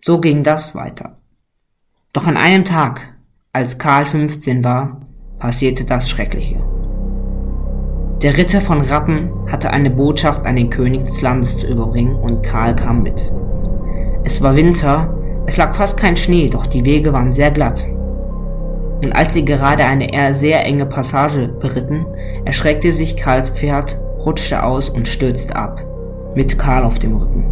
So 0.00 0.20
ging 0.20 0.42
das 0.42 0.74
weiter. 0.74 1.18
Doch 2.12 2.26
an 2.26 2.36
einem 2.36 2.64
Tag, 2.64 3.11
als 3.54 3.76
Karl 3.76 4.06
15 4.06 4.64
war, 4.64 5.02
passierte 5.38 5.84
das 5.84 6.08
Schreckliche. 6.08 6.56
Der 8.22 8.38
Ritter 8.38 8.62
von 8.62 8.80
Rappen 8.80 9.30
hatte 9.46 9.70
eine 9.70 9.90
Botschaft 9.90 10.46
an 10.46 10.56
den 10.56 10.70
König 10.70 11.04
des 11.04 11.20
Landes 11.20 11.58
zu 11.58 11.66
überbringen 11.66 12.16
und 12.16 12.42
Karl 12.42 12.74
kam 12.74 13.02
mit. 13.02 13.30
Es 14.24 14.40
war 14.40 14.56
Winter, 14.56 15.12
es 15.44 15.58
lag 15.58 15.74
fast 15.74 15.98
kein 15.98 16.16
Schnee, 16.16 16.48
doch 16.48 16.66
die 16.66 16.86
Wege 16.86 17.12
waren 17.12 17.34
sehr 17.34 17.50
glatt. 17.50 17.84
Und 19.02 19.14
als 19.14 19.34
sie 19.34 19.44
gerade 19.44 19.84
eine 19.84 20.10
eher 20.14 20.32
sehr 20.32 20.64
enge 20.64 20.86
Passage 20.86 21.48
beritten, 21.48 22.06
erschreckte 22.46 22.90
sich 22.90 23.18
Karls 23.18 23.50
Pferd 23.50 24.00
rutschte 24.24 24.62
aus 24.62 24.88
und 24.88 25.08
stürzte 25.08 25.54
ab, 25.54 25.84
mit 26.34 26.58
Karl 26.58 26.84
auf 26.84 26.98
dem 26.98 27.16
Rücken. 27.16 27.44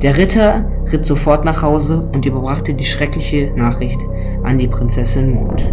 Der 0.00 0.16
Ritter 0.16 0.64
ritt 0.90 1.04
sofort 1.04 1.44
nach 1.44 1.60
Hause 1.60 2.08
und 2.12 2.24
überbrachte 2.24 2.72
die 2.72 2.84
schreckliche 2.84 3.52
Nachricht 3.56 4.00
an 4.46 4.58
die 4.58 4.68
Prinzessin 4.68 5.30
Mond. 5.30 5.72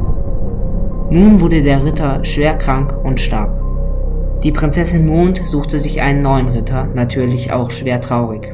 Nun 1.10 1.40
wurde 1.40 1.62
der 1.62 1.86
Ritter 1.86 2.26
schwer 2.26 2.56
krank 2.56 2.98
und 3.04 3.20
starb. 3.20 3.52
Die 4.44 4.52
Prinzessin 4.52 5.06
Mond 5.06 5.42
suchte 5.46 5.80
sich 5.80 6.02
einen 6.02 6.22
neuen 6.22 6.48
Ritter, 6.48 6.88
natürlich 6.94 7.54
auch 7.54 7.72
schwer 7.72 8.02
traurig. 8.02 8.54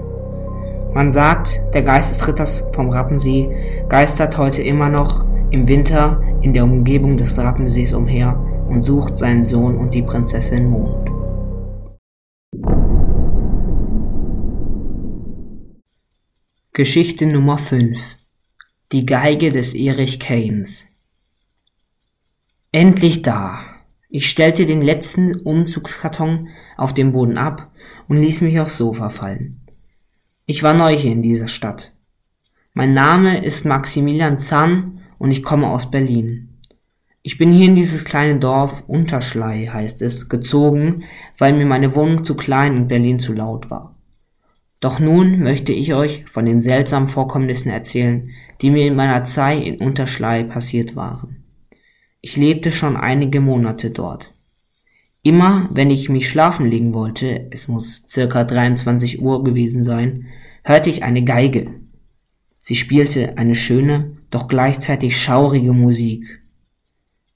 Man 0.93 1.11
sagt, 1.11 1.61
der 1.73 1.83
Geist 1.83 2.13
des 2.13 2.27
Ritters 2.27 2.67
vom 2.73 2.89
Rappensee 2.89 3.49
geistert 3.88 4.38
heute 4.38 4.61
immer 4.61 4.89
noch 4.89 5.25
im 5.51 5.67
Winter 5.67 6.21
in 6.41 6.53
der 6.53 6.63
Umgebung 6.63 7.17
des 7.17 7.38
Rappensees 7.38 7.93
umher 7.93 8.38
und 8.69 8.83
sucht 8.83 9.17
seinen 9.17 9.45
Sohn 9.45 9.77
und 9.77 9.93
die 9.93 10.01
Prinzessin 10.01 10.69
Mond. 10.69 11.09
Geschichte 16.73 17.25
Nummer 17.25 17.57
5 17.57 18.18
Die 18.91 19.05
Geige 19.05 19.50
des 19.50 19.75
Erich 19.75 20.19
Keynes 20.19 20.84
Endlich 22.72 23.22
da! 23.22 23.60
Ich 24.10 24.27
stellte 24.27 24.65
den 24.65 24.81
letzten 24.81 25.36
Umzugskarton 25.36 26.48
auf 26.75 26.96
dem 26.96 27.12
Boden 27.12 27.38
ab 27.38 27.69
und 28.08 28.17
ließ 28.17 28.41
mich 28.41 28.60
aufs 28.60 28.77
Sofa 28.77 29.12
fallen. 29.12 29.62
Ich 30.48 30.63
war 30.63 30.74
neu 30.74 30.98
hier 30.98 31.12
in 31.12 31.22
dieser 31.22 31.48
Stadt. 31.48 31.91
Mein 32.74 32.96
Name 32.96 33.46
ist 33.46 33.63
Maximilian 33.63 34.39
Zahn 34.39 35.01
und 35.19 35.29
ich 35.29 35.43
komme 35.43 35.67
aus 35.67 35.91
Berlin. 35.91 36.58
Ich 37.22 37.38
bin 37.38 37.53
hier 37.53 37.67
in 37.67 37.75
dieses 37.75 38.05
kleine 38.05 38.39
Dorf, 38.39 38.86
Unterschlei 38.88 39.67
heißt 39.67 40.01
es, 40.01 40.29
gezogen, 40.29 41.03
weil 41.38 41.53
mir 41.53 41.67
meine 41.67 41.93
Wohnung 41.93 42.24
zu 42.24 42.34
klein 42.36 42.75
und 42.75 42.88
Berlin 42.88 43.19
zu 43.19 43.34
laut 43.34 43.69
war. 43.69 43.96
Doch 44.79 44.98
nun 44.98 45.41
möchte 45.41 45.74
ich 45.74 45.93
euch 45.93 46.25
von 46.25 46.48
den 46.48 46.63
seltsamen 46.63 47.08
Vorkommnissen 47.08 47.69
erzählen, 47.69 48.31
die 48.61 48.71
mir 48.71 48.87
in 48.87 48.95
meiner 48.95 49.25
Zeit 49.25 49.63
in 49.63 49.77
Unterschlei 49.77 50.43
passiert 50.43 50.95
waren. 50.95 51.43
Ich 52.21 52.35
lebte 52.35 52.71
schon 52.71 52.97
einige 52.97 53.39
Monate 53.39 53.91
dort. 53.91 54.25
Immer, 55.23 55.69
wenn 55.71 55.89
ich 55.89 56.09
mich 56.09 56.29
schlafen 56.29 56.69
legen 56.69 56.93
wollte, 56.93 57.47
es 57.51 57.67
muss 57.67 58.05
circa 58.07 58.43
23 58.43 59.21
Uhr 59.21 59.43
gewesen 59.43 59.83
sein, 59.83 60.27
hörte 60.63 60.89
ich 60.89 61.03
eine 61.03 61.23
Geige. 61.23 61.71
Sie 62.59 62.75
spielte 62.75 63.37
eine 63.37 63.55
schöne, 63.55 64.17
doch 64.29 64.47
gleichzeitig 64.47 65.21
schaurige 65.21 65.73
Musik. 65.73 66.41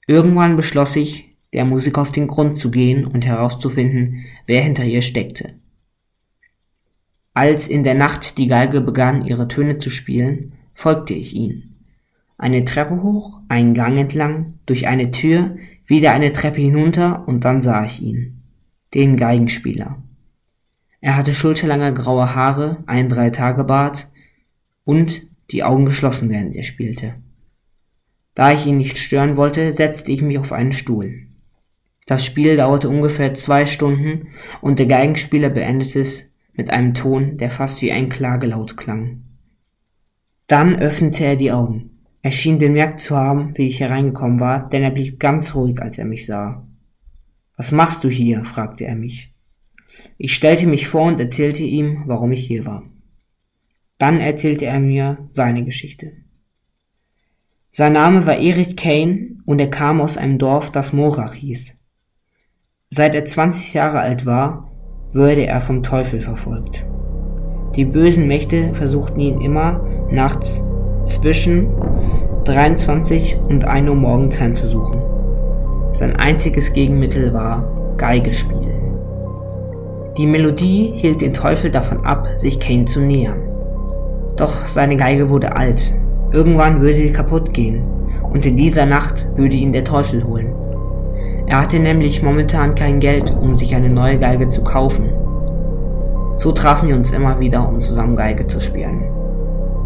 Irgendwann 0.06 0.56
beschloss 0.56 0.96
ich, 0.96 1.30
der 1.52 1.64
Musik 1.64 1.98
auf 1.98 2.12
den 2.12 2.26
Grund 2.26 2.58
zu 2.58 2.70
gehen 2.70 3.06
und 3.06 3.24
herauszufinden, 3.24 4.24
wer 4.46 4.62
hinter 4.62 4.84
ihr 4.84 5.02
steckte. 5.02 5.54
Als 7.32 7.68
in 7.68 7.84
der 7.84 7.94
Nacht 7.94 8.38
die 8.38 8.46
Geige 8.46 8.80
begann, 8.80 9.24
ihre 9.24 9.48
Töne 9.48 9.78
zu 9.78 9.90
spielen, 9.90 10.52
folgte 10.74 11.14
ich 11.14 11.34
ihnen. 11.34 11.76
Eine 12.36 12.64
Treppe 12.64 13.02
hoch, 13.02 13.40
einen 13.48 13.74
Gang 13.74 13.96
entlang, 13.96 14.58
durch 14.66 14.86
eine 14.86 15.10
Tür, 15.10 15.56
wieder 15.86 16.12
eine 16.12 16.32
Treppe 16.32 16.60
hinunter 16.60 17.26
und 17.26 17.44
dann 17.44 17.60
sah 17.60 17.84
ich 17.84 18.02
ihn. 18.02 18.42
Den 18.92 19.16
Geigenspieler. 19.16 20.02
Er 21.00 21.16
hatte 21.16 21.34
schulterlange 21.34 21.92
graue 21.92 22.34
Haare, 22.34 22.82
einen 22.86 23.08
Dreitagebart 23.08 24.08
und 24.84 25.22
die 25.50 25.62
Augen 25.62 25.84
geschlossen, 25.84 26.30
während 26.30 26.56
er 26.56 26.62
spielte. 26.62 27.14
Da 28.34 28.52
ich 28.52 28.66
ihn 28.66 28.78
nicht 28.78 28.98
stören 28.98 29.36
wollte, 29.36 29.72
setzte 29.72 30.10
ich 30.10 30.22
mich 30.22 30.38
auf 30.38 30.52
einen 30.52 30.72
Stuhl. 30.72 31.26
Das 32.06 32.24
Spiel 32.24 32.56
dauerte 32.56 32.88
ungefähr 32.88 33.34
zwei 33.34 33.66
Stunden 33.66 34.28
und 34.60 34.78
der 34.78 34.86
Geigenspieler 34.86 35.50
beendete 35.50 36.00
es 36.00 36.30
mit 36.52 36.70
einem 36.70 36.94
Ton, 36.94 37.38
der 37.38 37.50
fast 37.50 37.80
wie 37.82 37.92
ein 37.92 38.08
Klagelaut 38.08 38.76
klang. 38.76 39.23
Dann 40.46 40.76
öffnete 40.76 41.24
er 41.24 41.36
die 41.36 41.52
Augen. 41.52 41.90
Er 42.22 42.32
schien 42.32 42.58
bemerkt 42.58 43.00
zu 43.00 43.16
haben, 43.16 43.52
wie 43.56 43.68
ich 43.68 43.80
hereingekommen 43.80 44.40
war, 44.40 44.68
denn 44.68 44.82
er 44.82 44.90
blieb 44.90 45.20
ganz 45.20 45.54
ruhig, 45.54 45.80
als 45.80 45.98
er 45.98 46.04
mich 46.04 46.26
sah. 46.26 46.66
Was 47.56 47.72
machst 47.72 48.04
du 48.04 48.08
hier? 48.08 48.44
fragte 48.44 48.84
er 48.84 48.96
mich. 48.96 49.30
Ich 50.18 50.34
stellte 50.34 50.66
mich 50.66 50.88
vor 50.88 51.06
und 51.06 51.20
erzählte 51.20 51.62
ihm, 51.62 52.04
warum 52.06 52.32
ich 52.32 52.46
hier 52.46 52.66
war. 52.66 52.84
Dann 53.98 54.20
erzählte 54.20 54.66
er 54.66 54.80
mir 54.80 55.28
seine 55.32 55.64
Geschichte. 55.64 56.12
Sein 57.70 57.92
Name 57.92 58.26
war 58.26 58.36
Erich 58.36 58.76
Kane 58.76 59.36
und 59.46 59.60
er 59.60 59.70
kam 59.70 60.00
aus 60.00 60.16
einem 60.16 60.38
Dorf, 60.38 60.70
das 60.70 60.92
Morach 60.92 61.34
hieß. 61.34 61.76
Seit 62.90 63.14
er 63.14 63.24
20 63.24 63.74
Jahre 63.74 64.00
alt 64.00 64.26
war, 64.26 64.70
würde 65.12 65.46
er 65.46 65.60
vom 65.60 65.82
Teufel 65.82 66.20
verfolgt. 66.20 66.84
Die 67.76 67.84
bösen 67.84 68.26
Mächte 68.28 68.72
versuchten 68.74 69.20
ihn 69.20 69.40
immer 69.40 69.93
nachts 70.14 70.62
zwischen 71.06 71.68
23 72.44 73.38
und 73.48 73.64
1 73.64 73.88
Uhr 73.88 73.96
morgens 73.96 74.40
heimzusuchen. 74.40 74.98
Sein 75.92 76.16
einziges 76.16 76.72
Gegenmittel 76.72 77.32
war 77.32 77.64
Geigespiel. 77.96 78.68
Die 80.16 80.26
Melodie 80.26 80.92
hielt 80.94 81.20
den 81.20 81.34
Teufel 81.34 81.70
davon 81.70 82.04
ab, 82.04 82.28
sich 82.36 82.60
Kane 82.60 82.84
zu 82.84 83.00
nähern. 83.00 83.42
Doch 84.36 84.66
seine 84.66 84.96
Geige 84.96 85.30
wurde 85.30 85.56
alt. 85.56 85.92
Irgendwann 86.32 86.80
würde 86.80 86.94
sie 86.94 87.12
kaputt 87.12 87.52
gehen 87.52 87.82
und 88.22 88.44
in 88.46 88.56
dieser 88.56 88.86
Nacht 88.86 89.26
würde 89.36 89.56
ihn 89.56 89.72
der 89.72 89.84
Teufel 89.84 90.24
holen. 90.24 90.52
Er 91.46 91.60
hatte 91.60 91.78
nämlich 91.78 92.22
momentan 92.22 92.74
kein 92.74 93.00
Geld, 93.00 93.30
um 93.30 93.56
sich 93.56 93.74
eine 93.74 93.90
neue 93.90 94.18
Geige 94.18 94.48
zu 94.48 94.62
kaufen. 94.62 95.10
So 96.36 96.52
trafen 96.52 96.88
wir 96.88 96.96
uns 96.96 97.12
immer 97.12 97.38
wieder, 97.38 97.68
um 97.68 97.80
zusammen 97.80 98.16
Geige 98.16 98.46
zu 98.46 98.60
spielen. 98.60 99.04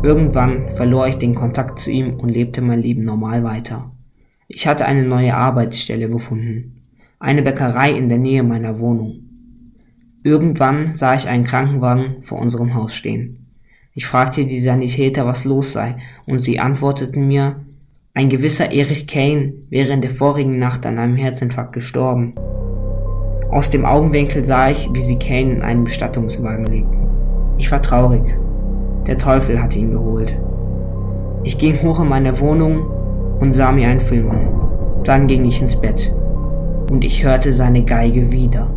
Irgendwann 0.02 0.70
verlor 0.70 1.08
ich 1.08 1.16
den 1.16 1.34
Kontakt 1.34 1.80
zu 1.80 1.90
ihm 1.90 2.14
und 2.20 2.28
lebte 2.28 2.62
mein 2.62 2.80
Leben 2.80 3.04
normal 3.04 3.42
weiter. 3.42 3.90
Ich 4.46 4.66
hatte 4.68 4.86
eine 4.86 5.04
neue 5.04 5.34
Arbeitsstelle 5.34 6.08
gefunden. 6.08 6.74
eine 7.20 7.42
Bäckerei 7.42 7.90
in 7.90 8.08
der 8.08 8.18
Nähe 8.18 8.44
meiner 8.44 8.78
Wohnung. 8.78 9.24
Irgendwann 10.22 10.96
sah 10.96 11.16
ich 11.16 11.26
einen 11.26 11.42
Krankenwagen 11.42 12.22
vor 12.22 12.38
unserem 12.38 12.74
Haus 12.74 12.94
stehen. 12.94 13.48
Ich 13.92 14.06
fragte 14.06 14.46
die 14.46 14.60
Sanitäter, 14.60 15.26
was 15.26 15.44
los 15.44 15.72
sei, 15.72 15.96
und 16.26 16.44
sie 16.44 16.60
antworteten 16.60 17.26
mir, 17.26 17.66
ein 18.14 18.28
gewisser 18.28 18.70
Erich 18.70 19.08
Kane 19.08 19.54
wäre 19.68 19.92
in 19.92 20.00
der 20.00 20.10
vorigen 20.10 20.58
Nacht 20.58 20.86
an 20.86 20.98
einem 20.98 21.16
Herzinfarkt 21.16 21.72
gestorben. 21.72 22.34
Aus 23.50 23.70
dem 23.70 23.84
Augenwinkel 23.84 24.44
sah 24.44 24.70
ich, 24.70 24.88
wie 24.92 25.02
sie 25.02 25.18
Kane 25.18 25.54
in 25.54 25.62
einen 25.62 25.84
Bestattungswagen 25.84 26.66
legten. 26.66 27.08
Ich 27.58 27.70
war 27.72 27.82
traurig. 27.82 28.22
Der 29.08 29.16
Teufel 29.16 29.60
hatte 29.60 29.78
ihn 29.78 29.90
geholt. 29.90 30.38
Ich 31.42 31.56
ging 31.56 31.80
hoch 31.80 31.98
in 32.00 32.08
meine 32.08 32.38
Wohnung 32.40 32.86
und 33.40 33.52
sah 33.52 33.72
mir 33.72 33.88
einen 33.88 34.02
Film 34.02 34.30
an. 34.30 35.02
Dann 35.02 35.26
ging 35.26 35.46
ich 35.46 35.62
ins 35.62 35.80
Bett 35.80 36.12
und 36.90 37.02
ich 37.02 37.24
hörte 37.24 37.50
seine 37.52 37.84
Geige 37.86 38.30
wieder. 38.30 38.70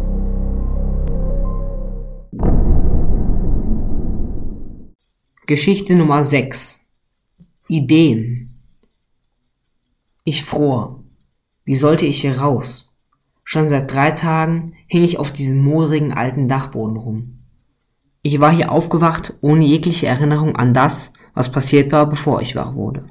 Geschichte 5.47 5.97
Nummer 5.97 6.23
6 6.23 6.79
Ideen 7.67 8.55
Ich 10.23 10.45
fror. 10.45 11.03
Wie 11.65 11.75
sollte 11.75 12.05
ich 12.05 12.21
hier 12.21 12.39
raus? 12.39 12.89
Schon 13.43 13.67
seit 13.67 13.93
drei 13.93 14.11
Tagen 14.11 14.75
hing 14.87 15.03
ich 15.03 15.19
auf 15.19 15.33
diesem 15.33 15.61
moorigen 15.61 16.13
alten 16.13 16.47
Dachboden 16.47 16.95
rum. 16.95 17.40
Ich 18.23 18.39
war 18.39 18.51
hier 18.51 18.71
aufgewacht, 18.71 19.33
ohne 19.41 19.65
jegliche 19.65 20.07
Erinnerung 20.07 20.55
an 20.55 20.73
das, 20.73 21.11
was 21.33 21.51
passiert 21.51 21.91
war, 21.91 22.07
bevor 22.07 22.41
ich 22.41 22.55
wach 22.55 22.75
wurde. 22.75 23.05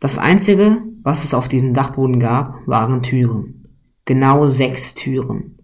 Das 0.00 0.18
einzige, 0.18 0.78
was 1.02 1.24
es 1.24 1.34
auf 1.34 1.48
diesem 1.48 1.74
Dachboden 1.74 2.20
gab, 2.20 2.66
waren 2.66 3.02
Türen. 3.02 3.68
Genau 4.04 4.46
sechs 4.46 4.94
Türen. 4.94 5.58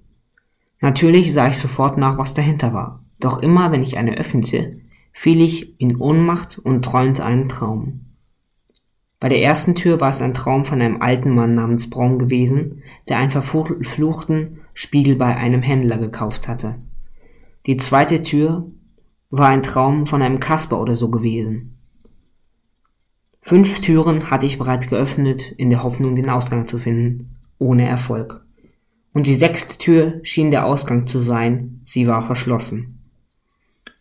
Natürlich 0.80 1.32
sah 1.32 1.48
ich 1.48 1.58
sofort 1.58 1.98
nach, 1.98 2.18
was 2.18 2.34
dahinter 2.34 2.72
war. 2.72 3.00
Doch 3.20 3.38
immer, 3.38 3.72
wenn 3.72 3.82
ich 3.82 3.96
eine 3.96 4.16
öffnete, 4.16 4.80
fiel 5.12 5.40
ich 5.40 5.80
in 5.80 5.96
Ohnmacht 5.96 6.58
und 6.58 6.84
träumte 6.84 7.24
einen 7.24 7.48
Traum. 7.48 8.00
Bei 9.20 9.28
der 9.28 9.42
ersten 9.42 9.74
Tür 9.74 10.00
war 10.00 10.10
es 10.10 10.20
ein 10.20 10.34
Traum 10.34 10.64
von 10.64 10.82
einem 10.82 11.00
alten 11.00 11.30
Mann 11.30 11.54
namens 11.54 11.88
Braun 11.88 12.18
gewesen, 12.18 12.82
der 13.08 13.18
einen 13.18 13.30
verfluchten 13.30 14.60
Spiegel 14.74 15.16
bei 15.16 15.36
einem 15.36 15.62
Händler 15.62 15.98
gekauft 15.98 16.48
hatte. 16.48 16.74
Die 17.66 17.78
zweite 17.78 18.22
Tür 18.22 18.70
war 19.30 19.48
ein 19.48 19.62
Traum 19.62 20.06
von 20.06 20.20
einem 20.20 20.38
Kasper 20.38 20.80
oder 20.80 20.96
so 20.96 21.10
gewesen. 21.10 21.74
Fünf 23.40 23.80
Türen 23.80 24.30
hatte 24.30 24.44
ich 24.46 24.58
bereits 24.58 24.88
geöffnet, 24.88 25.52
in 25.56 25.70
der 25.70 25.82
Hoffnung, 25.82 26.14
den 26.14 26.28
Ausgang 26.28 26.68
zu 26.68 26.78
finden, 26.78 27.36
ohne 27.58 27.88
Erfolg. 27.88 28.44
Und 29.14 29.26
die 29.26 29.34
sechste 29.34 29.78
Tür 29.78 30.20
schien 30.22 30.50
der 30.50 30.66
Ausgang 30.66 31.06
zu 31.06 31.20
sein, 31.20 31.80
sie 31.84 32.06
war 32.06 32.26
verschlossen. 32.26 32.98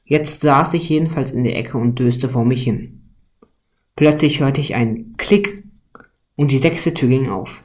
Jetzt 0.06 0.42
saß 0.42 0.74
ich 0.74 0.90
jedenfalls 0.90 1.32
in 1.32 1.44
der 1.46 1.58
Ecke 1.58 1.78
und 1.78 2.00
döste 2.00 2.28
vor 2.28 2.46
mich 2.46 2.64
hin. 2.64 3.16
Plötzlich 3.96 4.42
hörte 4.42 4.60
ich 4.60 4.76
einen 4.76 5.16
Klick 5.18 5.64
und 6.36 6.52
die 6.52 6.58
sechste 6.58 6.94
Tür 6.94 7.10
ging 7.10 7.30
auf. 7.30 7.64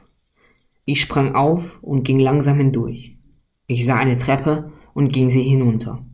Ich 0.85 1.01
sprang 1.01 1.35
auf 1.35 1.79
und 1.81 2.03
ging 2.03 2.19
langsam 2.19 2.57
hindurch. 2.57 3.17
Ich 3.67 3.85
sah 3.85 3.97
eine 3.97 4.17
Treppe 4.17 4.71
und 4.93 5.13
ging 5.13 5.29
sie 5.29 5.43
hinunter. 5.43 6.05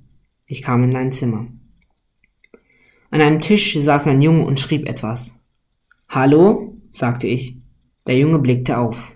Ich 0.46 0.62
kam 0.62 0.84
in 0.84 0.96
ein 0.96 1.12
Zimmer. 1.12 1.48
An 3.10 3.22
einem 3.22 3.42
Tisch 3.42 3.78
saß 3.78 4.08
ein 4.08 4.22
Junge 4.22 4.46
und 4.46 4.60
schrieb 4.60 4.88
etwas. 4.88 5.34
Hallo? 6.10 6.78
sagte 6.92 7.28
ich. 7.28 7.58
Der 8.08 8.18
Junge 8.18 8.40
blickte 8.40 8.78
auf. 8.78 9.16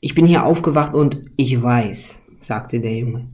Ich 0.00 0.14
bin 0.14 0.26
hier 0.26 0.44
aufgewacht 0.44 0.94
und 0.94 1.22
ich 1.36 1.62
weiß, 1.62 2.20
sagte 2.40 2.80
der 2.80 2.96
Junge. 2.96 3.30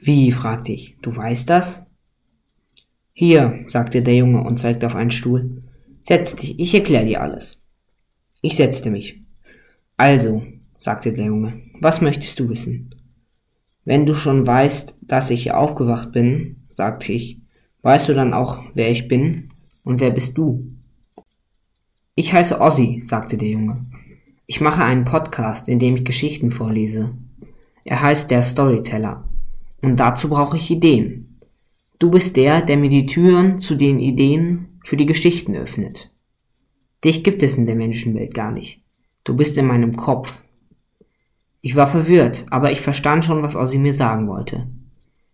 Wie? 0.00 0.30
fragte 0.30 0.72
ich. 0.72 0.96
Du 1.02 1.14
weißt 1.14 1.48
das? 1.48 1.82
Hier, 3.12 3.64
sagte 3.66 4.02
der 4.02 4.14
Junge 4.14 4.42
und 4.42 4.58
zeigte 4.58 4.86
auf 4.86 4.94
einen 4.94 5.10
Stuhl. 5.10 5.62
Setz 6.02 6.36
dich, 6.36 6.58
ich 6.60 6.74
erkläre 6.74 7.06
dir 7.06 7.22
alles. 7.22 7.58
Ich 8.42 8.56
setzte 8.56 8.90
mich. 8.90 9.22
Also, 9.96 10.44
sagte 10.78 11.10
der 11.10 11.24
Junge, 11.24 11.62
was 11.80 12.00
möchtest 12.00 12.38
du 12.38 12.48
wissen? 12.48 12.94
Wenn 13.86 14.04
du 14.04 14.16
schon 14.16 14.44
weißt, 14.44 14.98
dass 15.02 15.30
ich 15.30 15.44
hier 15.44 15.56
aufgewacht 15.56 16.10
bin, 16.10 16.56
sagte 16.68 17.12
ich, 17.12 17.40
weißt 17.82 18.08
du 18.08 18.14
dann 18.14 18.34
auch, 18.34 18.64
wer 18.74 18.90
ich 18.90 19.06
bin? 19.06 19.48
Und 19.84 20.00
wer 20.00 20.10
bist 20.10 20.36
du? 20.36 20.66
Ich 22.16 22.32
heiße 22.32 22.60
Ozzy, 22.60 23.04
sagte 23.06 23.36
der 23.36 23.48
Junge. 23.48 23.86
Ich 24.46 24.60
mache 24.60 24.82
einen 24.82 25.04
Podcast, 25.04 25.68
in 25.68 25.78
dem 25.78 25.94
ich 25.94 26.04
Geschichten 26.04 26.50
vorlese. 26.50 27.16
Er 27.84 28.02
heißt 28.02 28.28
der 28.28 28.42
Storyteller. 28.42 29.28
Und 29.80 30.00
dazu 30.00 30.28
brauche 30.28 30.56
ich 30.56 30.68
Ideen. 30.68 31.38
Du 32.00 32.10
bist 32.10 32.34
der, 32.34 32.62
der 32.62 32.78
mir 32.78 32.90
die 32.90 33.06
Türen 33.06 33.60
zu 33.60 33.76
den 33.76 34.00
Ideen 34.00 34.80
für 34.84 34.96
die 34.96 35.06
Geschichten 35.06 35.54
öffnet. 35.54 36.10
Dich 37.04 37.22
gibt 37.22 37.44
es 37.44 37.54
in 37.54 37.66
der 37.66 37.76
Menschenwelt 37.76 38.34
gar 38.34 38.50
nicht. 38.50 38.82
Du 39.22 39.36
bist 39.36 39.56
in 39.56 39.66
meinem 39.66 39.94
Kopf. 39.94 40.42
Ich 41.66 41.74
war 41.74 41.88
verwirrt, 41.88 42.46
aber 42.48 42.70
ich 42.70 42.80
verstand 42.80 43.24
schon, 43.24 43.42
was 43.42 43.56
Ossi 43.56 43.76
mir 43.76 43.92
sagen 43.92 44.28
wollte. 44.28 44.68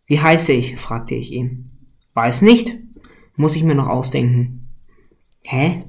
Wie 0.07 0.18
heiße 0.18 0.51
ich? 0.55 0.79
fragte 0.79 1.14
ich 1.14 1.31
ihn. 1.31 1.71
Weiß 2.14 2.40
nicht. 2.40 2.73
Muss 3.37 3.55
ich 3.55 3.64
mir 3.64 3.75
noch 3.75 3.87
ausdenken. 3.87 4.71
Hä? 5.42 5.83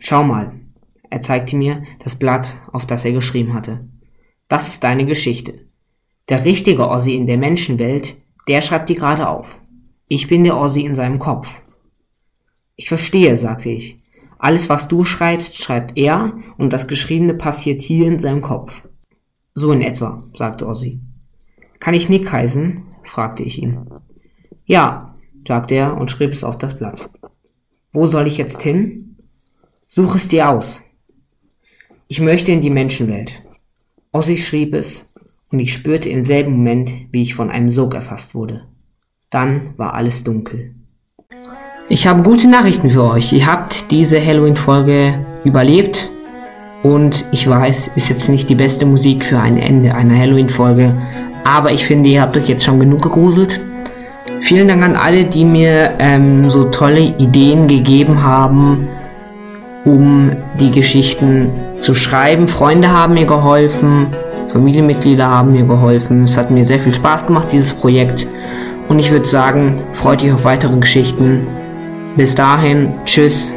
Schau 0.00 0.24
mal. 0.24 0.54
Er 1.10 1.22
zeigte 1.22 1.56
mir 1.56 1.84
das 2.02 2.16
Blatt, 2.16 2.56
auf 2.72 2.86
das 2.86 3.04
er 3.04 3.12
geschrieben 3.12 3.54
hatte. 3.54 3.88
Das 4.48 4.66
ist 4.66 4.82
deine 4.82 5.06
Geschichte. 5.06 5.64
Der 6.28 6.44
richtige 6.44 6.88
Ossi 6.88 7.14
in 7.14 7.28
der 7.28 7.38
Menschenwelt, 7.38 8.16
der 8.48 8.62
schreibt 8.62 8.88
die 8.88 8.96
gerade 8.96 9.28
auf. 9.28 9.60
Ich 10.08 10.26
bin 10.26 10.42
der 10.42 10.56
Ossi 10.56 10.80
in 10.80 10.96
seinem 10.96 11.20
Kopf. 11.20 11.60
Ich 12.74 12.88
verstehe, 12.88 13.36
sagte 13.36 13.68
ich. 13.68 13.96
Alles, 14.40 14.68
was 14.68 14.88
du 14.88 15.04
schreibst, 15.04 15.56
schreibt 15.56 15.96
er 15.96 16.36
und 16.58 16.72
das 16.72 16.88
Geschriebene 16.88 17.34
passiert 17.34 17.80
hier 17.80 18.08
in 18.08 18.18
seinem 18.18 18.40
Kopf. 18.40 18.82
So 19.58 19.72
in 19.72 19.80
etwa, 19.80 20.22
sagte 20.34 20.66
Ossi. 20.66 21.00
Kann 21.80 21.94
ich 21.94 22.10
Nick 22.10 22.30
heißen? 22.30 22.82
fragte 23.04 23.42
ich 23.42 23.62
ihn. 23.62 23.86
Ja, 24.66 25.16
sagte 25.48 25.74
er 25.74 25.96
und 25.96 26.10
schrieb 26.10 26.32
es 26.32 26.44
auf 26.44 26.58
das 26.58 26.76
Blatt. 26.76 27.08
Wo 27.90 28.04
soll 28.04 28.26
ich 28.26 28.36
jetzt 28.36 28.60
hin? 28.60 29.16
Such 29.88 30.16
es 30.16 30.28
dir 30.28 30.50
aus. 30.50 30.82
Ich 32.06 32.20
möchte 32.20 32.52
in 32.52 32.60
die 32.60 32.68
Menschenwelt. 32.68 33.42
Ossi 34.12 34.36
schrieb 34.36 34.74
es 34.74 35.14
und 35.50 35.58
ich 35.58 35.72
spürte 35.72 36.10
im 36.10 36.26
selben 36.26 36.52
Moment, 36.52 36.92
wie 37.12 37.22
ich 37.22 37.34
von 37.34 37.50
einem 37.50 37.70
Sog 37.70 37.94
erfasst 37.94 38.34
wurde. 38.34 38.66
Dann 39.30 39.72
war 39.78 39.94
alles 39.94 40.22
dunkel. 40.22 40.74
Ich 41.88 42.06
habe 42.06 42.22
gute 42.22 42.46
Nachrichten 42.46 42.90
für 42.90 43.04
euch. 43.04 43.32
Ihr 43.32 43.46
habt 43.46 43.90
diese 43.90 44.22
Halloween-Folge 44.22 45.24
überlebt. 45.44 46.10
Und 46.82 47.24
ich 47.32 47.48
weiß, 47.48 47.90
ist 47.96 48.08
jetzt 48.08 48.28
nicht 48.28 48.48
die 48.48 48.54
beste 48.54 48.86
Musik 48.86 49.24
für 49.24 49.38
ein 49.38 49.56
Ende 49.58 49.94
einer 49.94 50.16
Halloween-Folge. 50.16 50.94
Aber 51.44 51.72
ich 51.72 51.86
finde, 51.86 52.08
ihr 52.08 52.22
habt 52.22 52.36
euch 52.36 52.48
jetzt 52.48 52.64
schon 52.64 52.80
genug 52.80 53.02
gegruselt. 53.02 53.60
Vielen 54.40 54.68
Dank 54.68 54.84
an 54.84 54.96
alle, 54.96 55.24
die 55.24 55.44
mir 55.44 55.94
ähm, 55.98 56.50
so 56.50 56.64
tolle 56.64 57.00
Ideen 57.00 57.66
gegeben 57.66 58.22
haben, 58.22 58.88
um 59.84 60.30
die 60.60 60.70
Geschichten 60.70 61.50
zu 61.80 61.94
schreiben. 61.94 62.48
Freunde 62.48 62.90
haben 62.90 63.14
mir 63.14 63.26
geholfen. 63.26 64.08
Familienmitglieder 64.48 65.28
haben 65.28 65.52
mir 65.52 65.64
geholfen. 65.64 66.24
Es 66.24 66.36
hat 66.36 66.50
mir 66.50 66.64
sehr 66.64 66.80
viel 66.80 66.94
Spaß 66.94 67.26
gemacht, 67.26 67.48
dieses 67.52 67.74
Projekt. 67.74 68.26
Und 68.88 68.98
ich 68.98 69.10
würde 69.10 69.26
sagen, 69.26 69.80
freut 69.92 70.22
euch 70.22 70.32
auf 70.32 70.44
weitere 70.44 70.76
Geschichten. 70.76 71.46
Bis 72.16 72.34
dahin, 72.34 72.92
tschüss, 73.04 73.52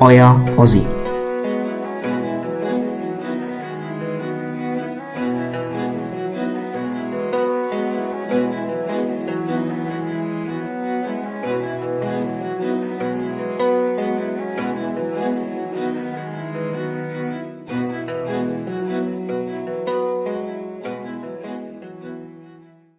euer 0.00 0.40
Ossi. 0.56 0.82